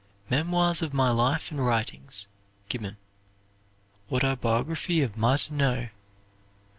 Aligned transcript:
"Memoirs 0.31 0.81
of 0.81 0.95
My 0.95 1.11
Life 1.11 1.51
and 1.51 1.63
Writings," 1.63 2.25
Gibbon. 2.69 2.97
Autobiography 4.11 5.03
of 5.03 5.15
Martineau. 5.15 5.89